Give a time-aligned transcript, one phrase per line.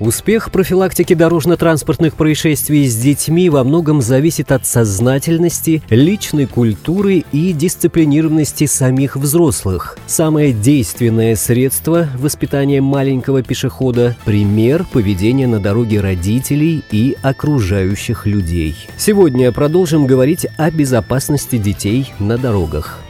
[0.00, 8.66] Успех профилактики дорожно-транспортных происшествий с детьми во многом зависит от сознательности, личной культуры и дисциплинированности
[8.66, 9.98] самих взрослых.
[10.06, 18.76] Самое действенное средство воспитания маленького пешехода– пример поведения на дороге родителей и окружающих людей.
[18.96, 23.00] Сегодня продолжим говорить о безопасности детей на дорогах.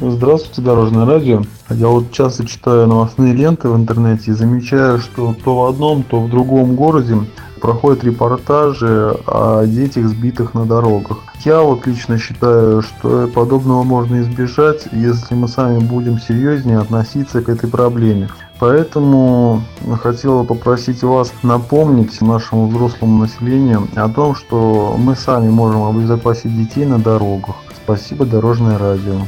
[0.00, 1.42] Здравствуйте, Дорожное радио.
[1.70, 6.20] Я вот часто читаю новостные ленты в интернете и замечаю, что то в одном, то
[6.20, 7.16] в другом городе
[7.60, 11.18] проходят репортажи о детях, сбитых на дорогах.
[11.44, 17.48] Я вот лично считаю, что подобного можно избежать, если мы сами будем серьезнее относиться к
[17.48, 18.28] этой проблеме.
[18.60, 19.64] Поэтому
[20.00, 26.86] хотела попросить вас напомнить нашему взрослому населению о том, что мы сами можем обезопасить детей
[26.86, 27.56] на дорогах.
[27.84, 29.22] Спасибо, Дорожное радио.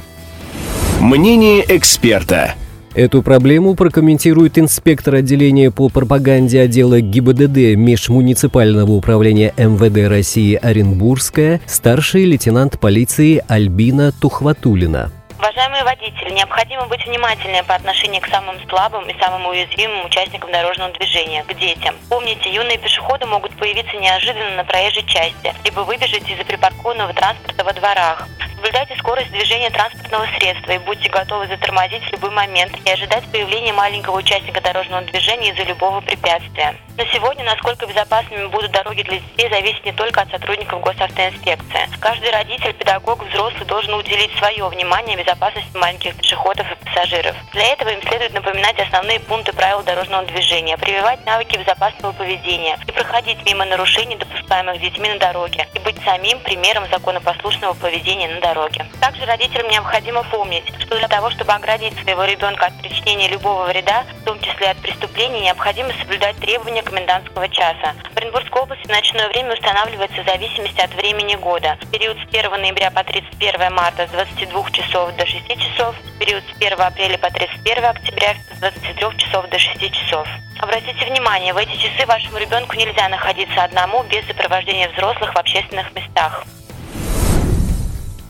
[1.00, 2.56] Мнение эксперта.
[2.94, 12.26] Эту проблему прокомментирует инспектор отделения по пропаганде отдела ГИБДД Межмуниципального управления МВД России Оренбургская, старший
[12.26, 15.10] лейтенант полиции Альбина Тухватулина.
[15.38, 20.92] Уважаемые водители, необходимо быть внимательнее по отношению к самым слабым и самым уязвимым участникам дорожного
[20.92, 21.94] движения, к детям.
[22.10, 27.72] Помните, юные пешеходы могут появиться неожиданно на проезжей части, либо выбежать из-за припаркованного транспорта во
[27.72, 28.28] дворах.
[28.60, 33.72] Соблюдайте скорость движения транспортного средства и будьте готовы затормозить в любой момент и ожидать появления
[33.72, 36.76] маленького участника дорожного движения из-за любого препятствия.
[37.00, 41.88] На сегодня, насколько безопасными будут дороги для детей, зависит не только от сотрудников госавтоинспекции.
[41.98, 47.34] Каждый родитель, педагог, взрослый должен уделить свое внимание безопасности маленьких пешеходов и пассажиров.
[47.54, 52.92] Для этого им следует напоминать основные пункты правил дорожного движения, прививать навыки безопасного поведения и
[52.92, 58.84] проходить мимо нарушений, допускаемых детьми на дороге, и быть самим примером законопослушного поведения на дороге.
[59.00, 64.04] Также родителям необходимо помнить, что для того, чтобы оградить своего ребенка от причинения любого вреда,
[64.20, 67.94] в том числе от преступлений, необходимо соблюдать требования комендантского часа.
[68.12, 71.78] В Оренбургской области ночное время устанавливается в зависимости от времени года.
[71.92, 76.56] Период с 1 ноября по 31 марта с 22 часов до 6 часов, период с
[76.60, 80.26] 1 апреля по 31 октября с 23 часов до 6 часов.
[80.58, 85.94] Обратите внимание, в эти часы вашему ребенку нельзя находиться одному без сопровождения взрослых в общественных
[85.94, 86.44] местах.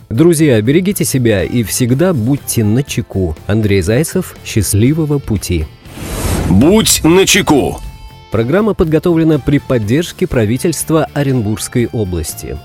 [0.09, 3.35] Друзья, берегите себя и всегда будьте на чеку.
[3.47, 5.65] Андрей Зайцев, счастливого пути.
[6.49, 7.81] Будь начеку.
[8.31, 12.57] Программа подготовлена при поддержке правительства Оренбургской области.